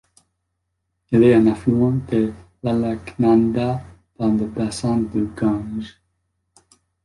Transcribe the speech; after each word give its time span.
Il 1.11 1.21
est 1.23 1.35
un 1.35 1.45
affluent 1.45 1.99
de 2.09 2.33
l'Alaknanda 2.63 3.83
dans 4.17 4.31
le 4.33 4.47
bassin 4.47 4.97
du 4.97 5.25
Gange. 5.37 6.01